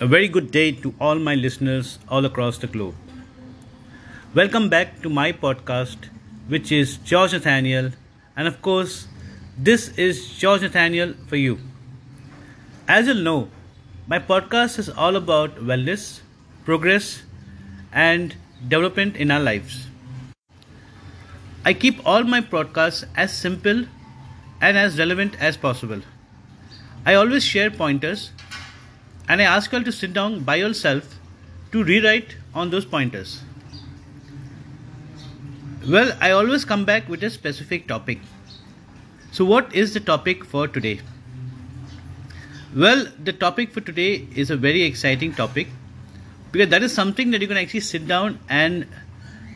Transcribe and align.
A 0.00 0.08
very 0.08 0.26
good 0.26 0.50
day 0.50 0.72
to 0.72 0.92
all 1.00 1.20
my 1.20 1.36
listeners 1.36 2.00
all 2.08 2.24
across 2.24 2.58
the 2.58 2.66
globe. 2.66 2.96
Welcome 4.34 4.68
back 4.68 5.00
to 5.02 5.08
my 5.08 5.30
podcast, 5.30 6.08
which 6.48 6.72
is 6.72 6.96
George 6.96 7.32
Nathaniel, 7.32 7.92
and 8.36 8.48
of 8.48 8.60
course, 8.60 9.06
this 9.56 9.96
is 9.96 10.36
George 10.36 10.62
Nathaniel 10.62 11.14
for 11.28 11.36
you. 11.36 11.60
As 12.88 13.06
you'll 13.06 13.22
know, 13.22 13.50
my 14.08 14.18
podcast 14.18 14.80
is 14.80 14.88
all 14.88 15.14
about 15.14 15.58
wellness, 15.58 16.22
progress, 16.64 17.22
and 17.92 18.34
development 18.66 19.14
in 19.14 19.30
our 19.30 19.38
lives. 19.38 19.86
I 21.64 21.72
keep 21.72 22.04
all 22.04 22.24
my 22.24 22.40
podcasts 22.40 23.04
as 23.16 23.32
simple 23.32 23.84
and 24.60 24.76
as 24.76 24.98
relevant 24.98 25.40
as 25.40 25.56
possible. 25.56 26.00
I 27.06 27.14
always 27.14 27.44
share 27.44 27.70
pointers 27.70 28.32
and 29.28 29.40
I 29.40 29.44
ask 29.44 29.72
you 29.72 29.78
all 29.78 29.84
to 29.84 29.92
sit 29.92 30.12
down 30.12 30.40
by 30.44 30.56
yourself 30.56 31.18
to 31.72 31.82
rewrite 31.82 32.36
on 32.54 32.70
those 32.70 32.84
pointers. 32.84 33.42
Well, 35.88 36.16
I 36.20 36.30
always 36.30 36.64
come 36.64 36.84
back 36.84 37.08
with 37.08 37.22
a 37.24 37.30
specific 37.30 37.86
topic. 37.88 38.18
So, 39.32 39.44
what 39.44 39.74
is 39.74 39.92
the 39.92 40.00
topic 40.00 40.44
for 40.44 40.66
today? 40.68 41.00
Well, 42.74 43.06
the 43.22 43.32
topic 43.32 43.72
for 43.72 43.80
today 43.80 44.26
is 44.34 44.50
a 44.50 44.56
very 44.56 44.82
exciting 44.82 45.32
topic 45.32 45.68
because 46.52 46.70
that 46.70 46.82
is 46.82 46.92
something 46.92 47.30
that 47.32 47.40
you 47.40 47.48
can 47.48 47.56
actually 47.56 47.80
sit 47.80 48.06
down 48.06 48.38
and 48.48 48.86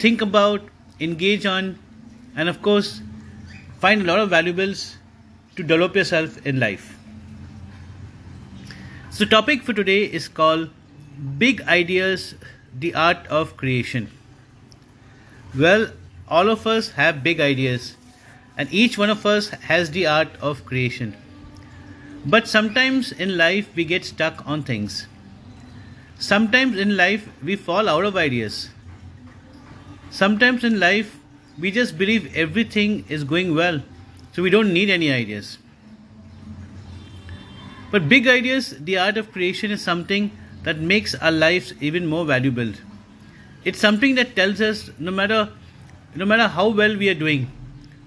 think 0.00 0.20
about, 0.20 0.62
engage 1.00 1.46
on, 1.46 1.78
and 2.34 2.48
of 2.48 2.60
course, 2.62 3.00
find 3.78 4.02
a 4.02 4.04
lot 4.04 4.18
of 4.18 4.30
valuables 4.30 4.96
to 5.56 5.62
develop 5.62 5.94
yourself 5.94 6.44
in 6.46 6.58
life. 6.58 6.96
So, 9.16 9.24
topic 9.24 9.62
for 9.62 9.72
today 9.72 10.02
is 10.04 10.28
called 10.28 10.68
Big 11.38 11.62
Ideas 11.62 12.34
The 12.78 12.94
Art 12.94 13.26
of 13.28 13.56
Creation. 13.56 14.10
Well, 15.58 15.86
all 16.28 16.50
of 16.50 16.66
us 16.66 16.90
have 16.90 17.22
big 17.22 17.40
ideas, 17.40 17.96
and 18.58 18.70
each 18.70 18.98
one 18.98 19.08
of 19.08 19.24
us 19.24 19.48
has 19.70 19.92
the 19.92 20.06
art 20.06 20.36
of 20.42 20.66
creation. 20.66 21.16
But 22.26 22.46
sometimes 22.46 23.10
in 23.10 23.38
life 23.38 23.74
we 23.74 23.86
get 23.86 24.04
stuck 24.04 24.46
on 24.46 24.64
things. 24.64 25.06
Sometimes 26.18 26.76
in 26.76 26.94
life 26.98 27.26
we 27.42 27.56
fall 27.56 27.88
out 27.88 28.04
of 28.04 28.18
ideas. 28.18 28.68
Sometimes 30.10 30.62
in 30.62 30.78
life 30.78 31.18
we 31.58 31.70
just 31.70 31.96
believe 31.96 32.36
everything 32.36 33.06
is 33.08 33.24
going 33.24 33.54
well, 33.54 33.80
so 34.34 34.42
we 34.42 34.50
don't 34.50 34.74
need 34.74 34.90
any 34.90 35.10
ideas. 35.10 35.56
But 37.90 38.08
big 38.08 38.26
ideas, 38.26 38.74
the 38.80 38.98
art 38.98 39.16
of 39.16 39.32
creation, 39.32 39.70
is 39.70 39.82
something 39.82 40.30
that 40.64 40.80
makes 40.80 41.14
our 41.14 41.30
lives 41.30 41.72
even 41.80 42.06
more 42.06 42.24
valuable. 42.24 42.72
It's 43.64 43.78
something 43.78 44.16
that 44.16 44.34
tells 44.34 44.60
us 44.60 44.90
no 44.98 45.10
matter 45.10 45.50
no 46.14 46.24
matter 46.24 46.48
how 46.48 46.68
well 46.68 46.96
we 46.96 47.08
are 47.10 47.14
doing, 47.14 47.50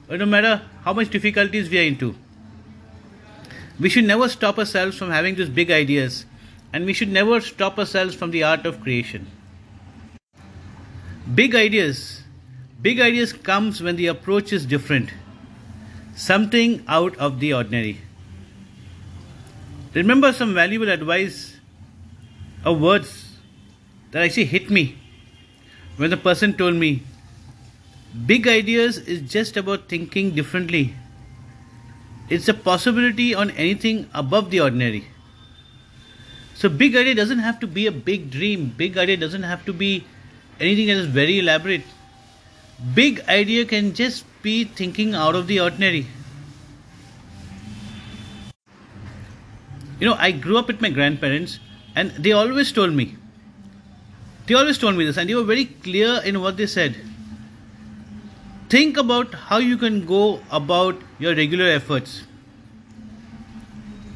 or 0.09 0.17
no 0.17 0.25
matter 0.25 0.61
how 0.83 0.94
much 0.94 1.09
difficulties 1.09 1.69
we 1.69 1.77
are 1.77 1.83
into, 1.83 2.16
we 3.80 3.88
should 3.88 4.03
never 4.03 4.27
stop 4.27 4.58
ourselves 4.58 4.97
from 4.97 5.11
having 5.11 5.36
these 5.36 5.49
big 5.49 5.69
ideas, 5.69 6.25
and 6.73 6.86
we 6.86 6.93
should 6.93 7.09
never 7.09 7.39
stop 7.39 7.77
ourselves 7.77 8.16
from 8.16 8.31
the 8.31 8.43
art 8.43 8.66
of 8.66 8.81
creation. 8.81 9.27
Big 11.36 11.53
ideas, 11.53 12.23
big 12.81 12.99
ideas 12.99 13.31
comes 13.31 13.81
when 13.81 13.95
the 13.95 14.08
approach 14.08 14.52
is 14.52 14.66
different, 14.66 15.11
something 16.16 16.83
out 16.88 17.16
of 17.17 17.39
the 17.39 17.53
ordinary. 17.53 18.02
Remember 19.94 20.32
some 20.32 20.54
valuable 20.54 20.90
advice 20.90 21.58
or 22.66 22.76
words 22.76 23.38
that 24.12 24.23
actually 24.23 24.45
hit 24.45 24.70
me 24.70 24.95
when 25.98 26.12
the 26.12 26.18
person 26.18 26.54
told 26.54 26.76
me 26.76 27.04
big 28.26 28.48
ideas 28.48 28.98
is 28.98 29.22
just 29.22 29.58
about 29.58 29.89
thinking 29.89 30.36
differently. 30.36 30.94
It's 32.30 32.48
a 32.48 32.54
possibility 32.54 33.33
on 33.33 33.49
anything 33.52 34.08
above 34.14 34.52
the 34.52 34.60
ordinary. 34.61 35.08
So 36.54 36.70
big 36.70 36.95
idea 36.95 37.16
doesn't 37.16 37.39
have 37.39 37.60
to 37.61 37.67
be 37.67 37.88
a 37.88 37.92
big 37.92 38.30
dream. 38.30 38.73
Big 38.78 38.98
idea 38.98 39.17
doesn't 39.17 39.44
have 39.44 39.66
to 39.66 39.73
be 39.73 40.05
anything 40.60 40.88
that 40.88 40.98
is 40.98 41.08
very 41.08 41.39
elaborate. 41.39 41.83
Big 42.94 43.22
idea 43.28 43.66
can 43.66 43.94
just 43.94 44.26
be 44.44 44.66
thinking 44.66 45.16
out 45.16 45.36
of 45.36 45.48
the 45.48 45.60
ordinary. 45.60 46.05
You 49.99 50.08
know 50.08 50.15
i 50.20 50.32
grew 50.32 50.58
up 50.58 50.67
with 50.67 50.82
my 50.82 50.89
grandparents 50.89 51.60
and 51.95 52.11
they 52.11 52.32
always 52.32 52.71
told 52.71 52.93
me. 52.93 53.15
They 54.48 54.54
always 54.55 54.77
told 54.77 54.95
me 54.95 55.05
this 55.05 55.17
and 55.17 55.30
they 55.30 55.36
were 55.36 55.43
very 55.43 55.65
clear 55.65 56.21
in 56.23 56.39
what 56.42 56.58
they 56.58 56.65
said. 56.65 56.95
Think 58.70 58.98
about 58.98 59.33
how 59.33 59.58
you 59.58 59.77
can 59.77 60.05
go 60.05 60.42
about 60.49 61.02
your 61.17 61.36
regular 61.36 61.65
efforts. 61.65 62.23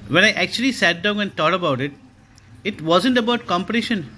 When 0.08 0.24
i 0.24 0.32
actually 0.32 0.72
sat 0.72 1.02
down 1.02 1.20
and 1.20 1.36
thought 1.36 1.54
about 1.54 1.82
it 1.82 1.94
it 2.64 2.82
wasn't 2.82 3.18
about 3.18 3.46
competition. 3.46 4.10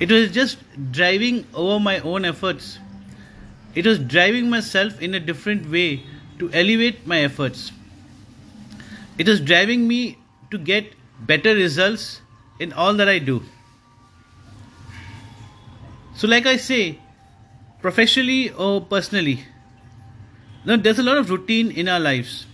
It 0.00 0.10
was 0.10 0.30
just 0.30 0.58
driving 0.92 1.46
over 1.54 1.78
my 1.80 1.98
own 2.00 2.24
efforts. 2.24 2.78
It 3.74 3.86
was 3.86 3.98
driving 3.98 4.50
myself 4.50 5.00
in 5.00 5.14
a 5.14 5.20
different 5.20 5.70
way 5.70 6.02
to 6.38 6.50
elevate 6.52 7.06
my 7.06 7.20
efforts. 7.20 7.72
It 9.16 9.28
was 9.28 9.40
driving 9.40 9.88
me 9.88 10.18
to 10.52 10.58
get 10.58 10.94
better 11.32 11.54
results 11.54 12.20
in 12.60 12.72
all 12.72 12.94
that 12.94 13.08
I 13.08 13.18
do. 13.18 13.42
So, 16.14 16.28
like 16.28 16.46
I 16.46 16.56
say, 16.56 16.98
professionally 17.80 18.50
or 18.50 18.80
personally, 18.80 19.44
now 20.64 20.76
there's 20.76 20.98
a 20.98 21.02
lot 21.02 21.18
of 21.18 21.30
routine 21.30 21.70
in 21.70 21.88
our 21.88 21.98
lives, 21.98 22.46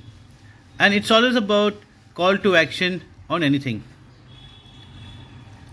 and 0.78 0.94
it's 0.94 1.10
always 1.10 1.36
about 1.36 1.75
call 2.14 2.38
to 2.38 2.56
action 2.56 3.03
on 3.28 3.42
anything. 3.42 3.82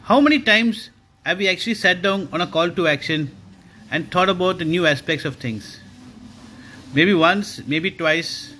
How 0.03 0.19
many 0.19 0.41
times 0.41 0.89
have 1.25 1.37
we 1.37 1.47
actually 1.47 1.75
sat 1.75 2.01
down 2.01 2.27
on 2.31 2.41
a 2.41 2.47
call 2.47 2.69
to 2.71 2.87
action 2.87 3.35
and 3.89 4.11
thought 4.11 4.29
about 4.29 4.57
the 4.57 4.65
new 4.65 4.85
aspects 4.85 5.25
of 5.25 5.37
things? 5.37 5.79
Maybe 6.93 7.13
once, 7.13 7.61
maybe 7.65 7.91
twice, 7.91 8.53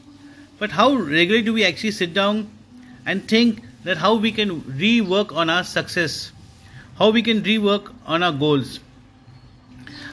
but 0.59 0.71
how 0.71 0.93
regularly 0.95 1.43
do 1.43 1.53
we 1.53 1.65
actually 1.65 1.91
sit 1.91 2.13
down 2.13 2.49
and 3.05 3.27
think 3.27 3.61
that 3.83 3.97
how 3.97 4.15
we 4.15 4.31
can 4.31 4.61
rework 4.61 5.35
on 5.35 5.49
our 5.49 5.63
success, 5.63 6.31
how 6.97 7.11
we 7.11 7.21
can 7.21 7.41
rework 7.43 7.93
on 8.05 8.23
our 8.23 8.31
goals, 8.31 8.79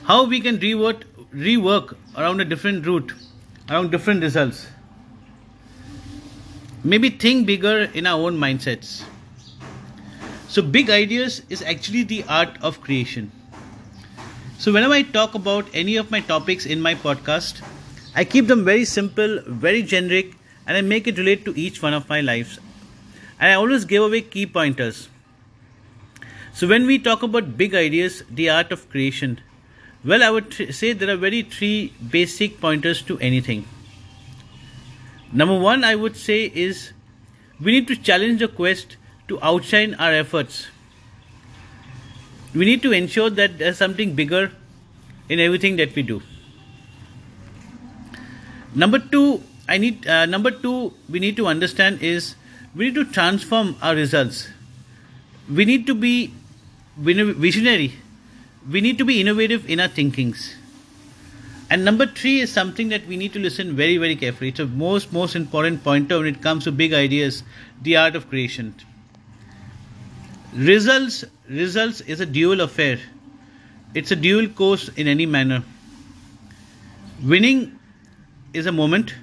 how 0.04 0.24
we 0.26 0.40
can 0.40 0.58
rework, 0.58 1.04
rework 1.34 1.96
around 2.16 2.40
a 2.40 2.44
different 2.44 2.86
route, 2.86 3.12
around 3.70 3.90
different 3.90 4.22
results. 4.22 4.66
Maybe 6.84 7.08
think 7.08 7.46
bigger 7.46 7.84
in 7.94 8.06
our 8.06 8.20
own 8.20 8.36
mindsets. 8.36 9.04
So, 10.48 10.60
big 10.60 10.90
ideas 10.90 11.40
is 11.48 11.62
actually 11.62 12.02
the 12.02 12.24
art 12.28 12.58
of 12.60 12.82
creation. 12.82 13.32
So, 14.58 14.70
whenever 14.70 14.92
I 14.92 15.02
talk 15.02 15.34
about 15.34 15.66
any 15.72 15.96
of 15.96 16.10
my 16.10 16.20
topics 16.20 16.66
in 16.66 16.82
my 16.82 16.94
podcast, 16.94 17.62
I 18.14 18.24
keep 18.24 18.48
them 18.48 18.64
very 18.64 18.84
simple, 18.84 19.40
very 19.46 19.82
generic, 19.82 20.34
and 20.66 20.76
I 20.76 20.82
make 20.82 21.06
it 21.06 21.16
relate 21.16 21.46
to 21.46 21.58
each 21.58 21.80
one 21.80 21.94
of 21.94 22.08
my 22.10 22.20
lives 22.20 22.58
and 23.38 23.50
I 23.50 23.54
always 23.54 23.84
give 23.84 24.02
away 24.02 24.22
key 24.22 24.46
pointers. 24.46 25.08
So 26.54 26.68
when 26.68 26.86
we 26.86 26.98
talk 26.98 27.22
about 27.22 27.56
big 27.56 27.74
ideas, 27.74 28.22
the 28.30 28.50
art 28.50 28.72
of 28.72 28.88
creation, 28.90 29.40
well, 30.04 30.22
I 30.22 30.30
would 30.30 30.52
say 30.74 30.92
there 30.92 31.10
are 31.10 31.16
very 31.16 31.42
three 31.42 31.92
basic 32.10 32.60
pointers 32.60 33.02
to 33.02 33.18
anything. 33.20 33.66
Number 35.32 35.58
one, 35.58 35.84
I 35.84 35.94
would 35.94 36.16
say 36.16 36.52
is 36.54 36.92
we 37.60 37.72
need 37.72 37.88
to 37.88 37.96
challenge 37.96 38.40
the 38.40 38.48
quest 38.48 38.96
to 39.28 39.40
outshine 39.42 39.94
our 39.94 40.12
efforts. 40.12 40.66
We 42.54 42.66
need 42.66 42.82
to 42.82 42.92
ensure 42.92 43.30
that 43.30 43.58
there's 43.58 43.78
something 43.78 44.14
bigger 44.14 44.52
in 45.28 45.40
everything 45.40 45.76
that 45.76 45.94
we 45.94 46.02
do. 46.02 46.20
Number 48.74 48.98
two, 48.98 49.42
I 49.68 49.78
need 49.78 50.06
uh, 50.06 50.26
number 50.26 50.50
two 50.50 50.92
we 51.08 51.20
need 51.20 51.36
to 51.36 51.46
understand 51.46 52.02
is 52.02 52.34
we 52.74 52.86
need 52.86 52.94
to 52.94 53.04
transform 53.04 53.76
our 53.82 53.94
results. 53.94 54.48
We 55.50 55.64
need 55.64 55.86
to 55.86 55.94
be 55.94 56.32
visionary. 56.96 57.94
We 58.70 58.80
need 58.80 58.98
to 58.98 59.04
be 59.04 59.20
innovative 59.20 59.68
in 59.68 59.80
our 59.80 59.88
thinkings. 59.88 60.56
And 61.68 61.84
number 61.84 62.06
three 62.06 62.40
is 62.40 62.52
something 62.52 62.88
that 62.90 63.06
we 63.06 63.16
need 63.16 63.32
to 63.32 63.38
listen 63.38 63.74
very, 63.76 63.96
very 63.96 64.14
carefully. 64.16 64.48
It's 64.50 64.60
a 64.60 64.66
most, 64.66 65.12
most 65.12 65.34
important 65.34 65.82
pointer 65.82 66.18
when 66.18 66.26
it 66.26 66.42
comes 66.42 66.64
to 66.64 66.72
big 66.72 66.92
ideas, 66.92 67.42
the 67.80 67.96
art 67.96 68.14
of 68.14 68.28
creation. 68.28 68.74
Results, 70.54 71.24
results 71.48 72.02
is 72.02 72.20
a 72.20 72.26
dual 72.26 72.60
affair. 72.60 72.98
It's 73.94 74.10
a 74.10 74.16
dual 74.16 74.48
course 74.48 74.88
in 74.88 75.08
any 75.08 75.24
manner. 75.24 75.62
Winning 77.22 77.78
is 78.52 78.66
a 78.66 78.72
moment, 78.72 79.14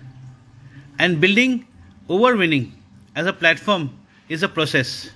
and 0.98 1.22
building 1.22 1.68
over 2.08 2.36
winning 2.36 2.79
as 3.20 3.28
a 3.28 3.34
platform 3.34 3.90
is 4.30 4.44
a 4.44 4.48
process. 4.48 5.10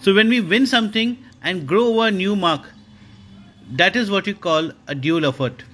So 0.00 0.14
when 0.14 0.30
we 0.30 0.40
win 0.40 0.66
something 0.66 1.18
and 1.42 1.66
grow 1.68 1.88
over 1.88 2.06
a 2.08 2.10
new 2.10 2.34
mark, 2.34 2.62
that 3.72 3.96
is 3.96 4.10
what 4.10 4.26
you 4.26 4.34
call 4.34 4.70
a 4.86 4.94
dual 4.94 5.26
effort 5.26 5.64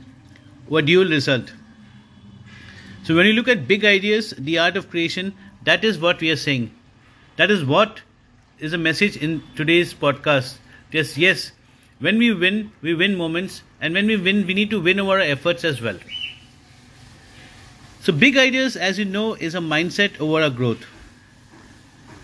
or 0.69 0.83
dual 0.83 1.09
result. 1.09 1.53
So 3.05 3.15
when 3.15 3.27
you 3.27 3.33
look 3.35 3.49
at 3.49 3.69
big 3.69 3.85
ideas, 3.85 4.35
the 4.37 4.59
art 4.59 4.77
of 4.77 4.91
creation, 4.91 5.33
that 5.65 5.85
is 5.85 5.99
what 5.99 6.21
we 6.21 6.31
are 6.31 6.37
saying. 6.37 6.75
That 7.37 7.51
is 7.51 7.65
what 7.65 8.03
is 8.59 8.73
a 8.73 8.79
message 8.79 9.17
in 9.17 9.43
today's 9.57 9.95
podcast. 9.95 10.59
Yes, 10.91 11.17
yes, 11.17 11.53
when 12.01 12.19
we 12.19 12.35
win, 12.35 12.73
we 12.83 12.95
win 12.95 13.17
moments, 13.17 13.63
and 13.81 13.95
when 13.95 14.07
we 14.07 14.17
win, 14.17 14.47
we 14.47 14.55
need 14.55 14.71
to 14.71 14.81
win 14.81 14.99
over 14.99 15.13
our 15.13 15.21
efforts 15.21 15.65
as 15.65 15.81
well. 15.81 15.99
So, 18.03 18.15
big 18.15 18.39
ideas, 18.39 18.77
as 18.77 18.99
you 18.99 19.05
know, 19.05 19.35
is 19.35 19.55
a 19.55 19.59
mindset 19.59 20.19
over 20.21 20.41
a 20.41 20.49
growth. 20.49 20.87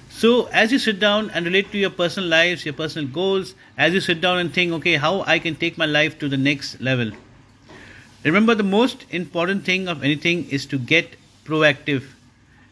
So, 0.08 0.46
as 0.46 0.73
you 0.73 0.78
sit 0.78 0.99
down 0.99 1.28
and 1.31 1.44
relate 1.44 1.70
to 1.73 1.78
your 1.78 1.90
personal 1.90 2.31
lives, 2.31 2.64
your 2.64 2.73
personal 2.73 3.06
goals, 3.06 3.55
as 3.76 3.93
you 3.93 4.00
sit 4.00 4.23
down 4.23 4.38
and 4.38 4.52
think, 4.55 4.73
okay, 4.73 4.96
how 4.96 5.20
I 5.26 5.38
can 5.38 5.55
take 5.55 5.76
my 5.76 5.84
life 5.84 6.19
to 6.20 6.31
the 6.31 6.38
next 6.38 6.81
level. 6.81 7.11
Remember, 8.25 8.55
the 8.55 8.62
most 8.62 9.05
important 9.11 9.67
thing 9.67 9.87
of 9.87 10.02
anything 10.02 10.49
is 10.49 10.64
to 10.67 10.78
get 10.78 11.17
proactive 11.44 12.05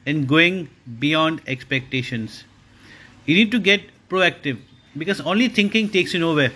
in 0.07 0.25
going 0.25 0.71
beyond 0.99 1.43
expectations. 1.47 2.45
You 3.27 3.35
need 3.35 3.51
to 3.51 3.59
get 3.59 3.83
proactive 4.09 4.59
because 4.97 5.21
only 5.21 5.49
thinking 5.49 5.91
takes 5.91 6.15
you 6.15 6.21
nowhere. 6.21 6.53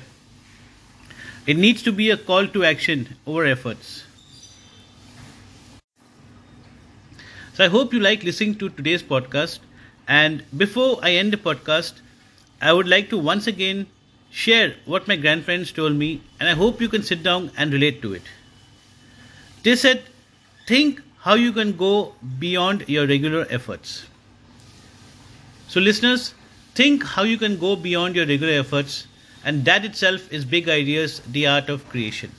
It 1.47 1.59
needs 1.59 1.83
to 1.83 1.93
be 1.93 2.09
a 2.09 2.17
call 2.17 2.49
to 2.49 2.65
action 2.65 3.17
over 3.27 3.45
efforts. 3.45 4.05
So 7.55 7.65
I 7.65 7.69
hope 7.69 7.93
you 7.93 8.01
like 8.01 8.23
listening 8.23 8.55
to 8.57 8.69
today's 8.71 9.03
podcast. 9.03 9.59
And 10.07 10.45
before 10.57 10.99
I 11.03 11.13
end 11.13 11.33
the 11.33 11.37
podcast, 11.37 12.01
I 12.61 12.73
would 12.73 12.89
like 12.89 13.11
to 13.11 13.19
once 13.19 13.47
again 13.47 13.87
share 14.31 14.75
what 14.85 15.09
my 15.09 15.17
grandparents 15.17 15.73
told 15.73 15.95
me, 15.95 16.21
and 16.41 16.49
I 16.49 16.53
hope 16.55 16.81
you 16.81 16.89
can 16.89 17.03
sit 17.03 17.23
down 17.23 17.51
and 17.57 17.73
relate 17.73 18.03
to 18.03 18.15
it. 18.15 18.23
They 19.63 19.77
said, 19.77 20.03
think 20.67 21.01
how 21.21 21.35
you 21.35 21.53
can 21.53 21.77
go 21.77 22.15
beyond 22.39 22.89
your 22.89 23.07
regular 23.07 23.47
efforts. 23.51 24.07
So, 25.69 25.81
listeners, 25.81 26.35
think 26.75 27.05
how 27.05 27.23
you 27.23 27.39
can 27.39 27.59
go 27.59 27.77
beyond 27.77 28.17
your 28.17 28.27
regular 28.27 28.55
efforts 28.55 29.07
and 29.45 29.65
that 29.65 29.85
itself 29.85 30.33
is 30.33 30.45
Big 30.45 30.69
Ideas, 30.69 31.21
the 31.21 31.47
art 31.47 31.69
of 31.69 31.89
creation. 31.89 32.33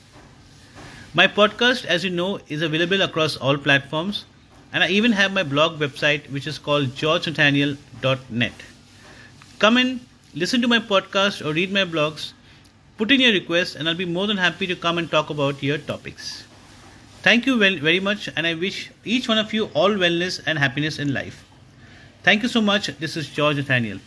My 1.14 1.28
podcast, 1.28 1.86
as 1.86 2.04
you 2.04 2.10
know, 2.10 2.40
is 2.48 2.62
available 2.62 3.02
across 3.02 3.36
all 3.38 3.58
platforms, 3.58 4.26
and 4.72 4.84
I 4.84 4.90
even 4.90 5.12
have 5.14 5.34
my 5.34 5.44
blog 5.44 5.80
website 5.80 6.30
which 6.32 6.48
is 6.48 6.58
called 6.58 6.90
georgenathaniel.net. 6.90 8.54
Come 9.60 9.78
in, 9.78 10.00
listen 10.34 10.62
to 10.62 10.68
my 10.68 10.80
podcast, 10.80 11.46
or 11.46 11.54
read 11.54 11.72
my 11.72 11.86
blogs, 11.86 12.34
put 12.98 13.12
in 13.12 13.22
your 13.22 13.32
requests, 13.32 13.76
and 13.76 13.90
I'll 13.90 13.96
be 13.96 14.06
more 14.06 14.28
than 14.28 14.38
happy 14.38 14.68
to 14.68 14.76
come 14.76 14.98
and 14.98 15.10
talk 15.10 15.30
about 15.30 15.64
your 15.64 15.78
topics. 15.78 16.44
Thank 17.22 17.46
you 17.46 17.58
very 17.58 18.00
much, 18.00 18.30
and 18.36 18.48
I 18.48 18.54
wish 18.54 18.92
each 19.04 19.28
one 19.28 19.38
of 19.38 19.54
you 19.54 19.66
all 19.74 19.90
wellness 19.90 20.42
and 20.46 20.58
happiness 20.58 21.00
in 21.00 21.14
life. 21.14 21.44
Thank 22.24 22.44
you 22.44 22.50
so 22.50 22.62
much. 22.62 22.88
This 23.00 23.18
is 23.18 23.28
George 23.28 23.58
Nathaniel. 23.58 24.00